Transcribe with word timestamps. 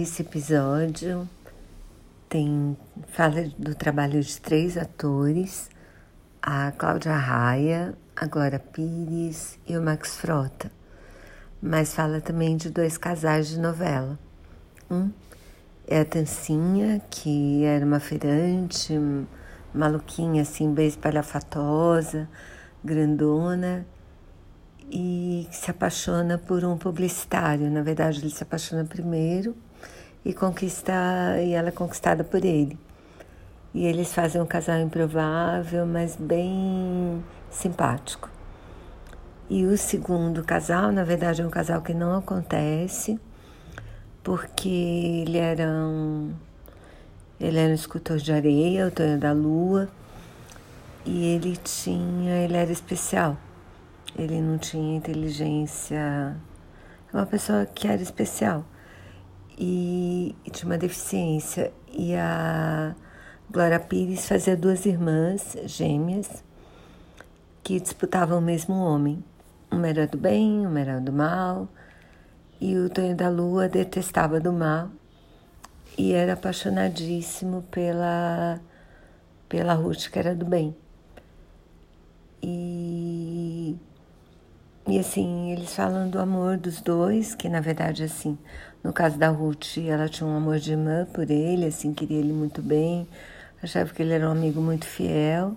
Esse 0.00 0.22
episódio 0.22 1.28
tem 2.28 2.76
fala 3.08 3.50
do 3.58 3.74
trabalho 3.74 4.22
de 4.22 4.40
três 4.40 4.78
atores, 4.78 5.68
a 6.40 6.70
Cláudia 6.70 7.16
Raia, 7.16 7.96
a 8.14 8.24
Glória 8.28 8.60
Pires 8.60 9.58
e 9.66 9.76
o 9.76 9.82
Max 9.82 10.16
Frota. 10.16 10.70
Mas 11.60 11.94
fala 11.94 12.20
também 12.20 12.56
de 12.56 12.70
dois 12.70 12.96
casais 12.96 13.48
de 13.48 13.58
novela. 13.58 14.16
Um 14.88 15.10
é 15.84 16.02
a 16.02 16.04
Tancinha, 16.04 17.02
que 17.10 17.64
era 17.64 17.84
uma 17.84 17.98
feirante, 17.98 18.92
maluquinha 19.74 20.42
assim, 20.42 20.72
bem 20.72 20.86
espalhafatosa, 20.86 22.28
grandona, 22.84 23.84
se 25.50 25.70
apaixona 25.70 26.38
por 26.38 26.64
um 26.64 26.76
publicitário. 26.76 27.70
Na 27.70 27.82
verdade, 27.82 28.20
ele 28.20 28.30
se 28.30 28.42
apaixona 28.42 28.84
primeiro 28.84 29.56
e 30.24 30.32
conquista 30.32 30.92
e 31.42 31.52
ela 31.52 31.68
é 31.68 31.72
conquistada 31.72 32.24
por 32.24 32.44
ele. 32.44 32.78
E 33.74 33.86
eles 33.86 34.12
fazem 34.12 34.40
um 34.40 34.46
casal 34.46 34.78
improvável, 34.80 35.86
mas 35.86 36.16
bem 36.16 37.22
simpático. 37.50 38.28
E 39.48 39.64
o 39.64 39.78
segundo 39.78 40.44
casal, 40.44 40.92
na 40.92 41.04
verdade, 41.04 41.42
é 41.42 41.46
um 41.46 41.50
casal 41.50 41.80
que 41.80 41.94
não 41.94 42.18
acontece, 42.18 43.18
porque 44.22 44.68
ele 44.68 45.38
era 45.38 45.66
um, 45.66 46.34
ele 47.40 47.58
era 47.58 47.70
um 47.70 47.74
escultor 47.74 48.18
de 48.18 48.32
areia, 48.32 48.86
o 48.86 48.90
Tonho 48.90 49.18
da 49.18 49.32
Lua, 49.32 49.88
e 51.04 51.24
ele 51.34 51.56
tinha, 51.56 52.44
ele 52.44 52.56
era 52.56 52.70
especial 52.70 53.36
ele 54.16 54.40
não 54.40 54.58
tinha 54.58 54.96
inteligência. 54.96 56.36
É 57.12 57.16
uma 57.16 57.26
pessoa 57.26 57.66
que 57.66 57.88
era 57.88 58.02
especial 58.02 58.64
e, 59.58 60.34
e 60.44 60.50
tinha 60.50 60.70
uma 60.70 60.78
deficiência. 60.78 61.72
E 61.90 62.14
a 62.14 62.94
Glória 63.50 63.80
Pires 63.80 64.26
fazia 64.26 64.56
duas 64.56 64.86
irmãs 64.86 65.56
gêmeas 65.64 66.44
que 67.62 67.80
disputavam 67.80 68.38
o 68.38 68.42
mesmo 68.42 68.74
homem. 68.74 69.22
Uma 69.70 69.88
era 69.88 70.06
do 70.06 70.16
bem, 70.16 70.66
uma 70.66 70.80
era 70.80 71.00
do 71.00 71.12
mal. 71.12 71.68
E 72.60 72.76
o 72.76 72.88
Tonho 72.88 73.14
da 73.14 73.28
Lua 73.28 73.68
detestava 73.68 74.40
do 74.40 74.52
mal 74.52 74.90
e 75.96 76.12
era 76.12 76.34
apaixonadíssimo 76.34 77.62
pela, 77.70 78.60
pela 79.48 79.74
Ruth, 79.74 80.08
que 80.10 80.18
era 80.18 80.34
do 80.34 80.44
bem. 80.44 80.74
E 82.40 82.77
e 84.88 84.98
assim, 84.98 85.52
eles 85.52 85.74
falam 85.74 86.08
do 86.08 86.18
amor 86.18 86.56
dos 86.56 86.80
dois, 86.80 87.34
que 87.34 87.48
na 87.48 87.60
verdade, 87.60 88.02
assim, 88.02 88.38
no 88.82 88.92
caso 88.92 89.18
da 89.18 89.28
Ruth, 89.28 89.78
ela 89.78 90.08
tinha 90.08 90.26
um 90.26 90.36
amor 90.36 90.58
de 90.58 90.72
irmã 90.72 91.06
por 91.12 91.30
ele, 91.30 91.66
assim, 91.66 91.92
queria 91.92 92.18
ele 92.18 92.32
muito 92.32 92.62
bem, 92.62 93.06
achava 93.62 93.92
que 93.92 94.02
ele 94.02 94.14
era 94.14 94.28
um 94.28 94.32
amigo 94.32 94.60
muito 94.60 94.86
fiel. 94.86 95.56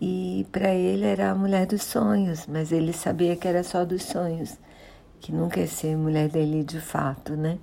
E 0.00 0.46
para 0.52 0.72
ele 0.72 1.04
era 1.04 1.30
a 1.30 1.34
mulher 1.34 1.66
dos 1.66 1.82
sonhos, 1.82 2.46
mas 2.46 2.70
ele 2.70 2.92
sabia 2.92 3.34
que 3.34 3.48
era 3.48 3.64
só 3.64 3.84
dos 3.84 4.04
sonhos, 4.04 4.56
que 5.20 5.32
nunca 5.32 5.60
ia 5.60 5.66
ser 5.66 5.96
mulher 5.96 6.28
dele 6.28 6.62
de 6.62 6.80
fato, 6.80 7.36
né? 7.36 7.58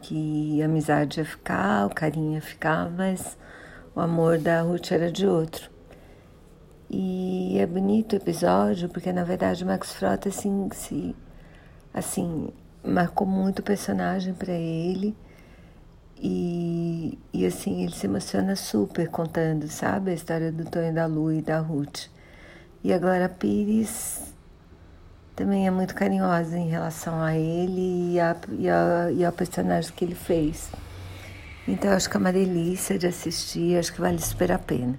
Que 0.00 0.62
a 0.62 0.64
amizade 0.64 1.20
ia 1.20 1.26
ficar, 1.26 1.86
o 1.86 1.90
carinho 1.90 2.34
ia 2.34 2.40
ficar, 2.40 2.90
mas 2.90 3.36
o 3.94 4.00
amor 4.00 4.38
da 4.38 4.62
Ruth 4.62 4.92
era 4.92 5.12
de 5.12 5.26
outro. 5.26 5.71
E 6.94 7.58
é 7.58 7.64
bonito 7.64 8.12
o 8.12 8.16
episódio, 8.16 8.86
porque 8.86 9.10
na 9.14 9.24
verdade 9.24 9.64
o 9.64 9.66
Max 9.66 9.94
Frota 9.94 10.28
assim, 10.28 10.68
se, 10.74 11.16
assim 11.94 12.50
marcou 12.84 13.26
muito 13.26 13.60
o 13.60 13.62
personagem 13.62 14.34
para 14.34 14.52
ele. 14.52 15.16
E, 16.18 17.18
e 17.32 17.46
assim, 17.46 17.82
ele 17.82 17.94
se 17.94 18.06
emociona 18.06 18.54
super 18.56 19.08
contando, 19.08 19.66
sabe? 19.68 20.10
A 20.10 20.14
história 20.14 20.52
do 20.52 20.66
Tonho 20.66 20.94
da 20.94 21.06
Lu 21.06 21.32
e 21.32 21.40
da 21.40 21.60
Ruth. 21.60 22.08
E 22.84 22.92
a 22.92 22.98
Glória 22.98 23.28
Pires 23.28 24.34
também 25.34 25.66
é 25.66 25.70
muito 25.70 25.94
carinhosa 25.94 26.58
em 26.58 26.68
relação 26.68 27.22
a 27.22 27.34
ele 27.34 28.12
e, 28.12 28.20
a, 28.20 28.36
e, 28.50 28.68
a, 28.68 29.10
e 29.10 29.24
ao 29.24 29.32
personagem 29.32 29.90
que 29.94 30.04
ele 30.04 30.14
fez. 30.14 30.70
Então, 31.66 31.90
acho 31.92 32.10
que 32.10 32.16
é 32.18 32.20
uma 32.20 32.32
delícia 32.32 32.98
de 32.98 33.06
assistir, 33.06 33.78
acho 33.78 33.94
que 33.94 34.00
vale 34.00 34.18
super 34.20 34.52
a 34.52 34.58
pena. 34.58 34.98